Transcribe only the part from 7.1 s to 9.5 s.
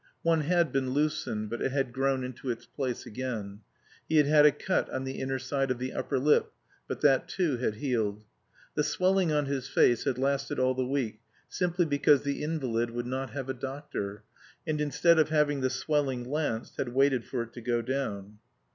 too, had healed. The swelling on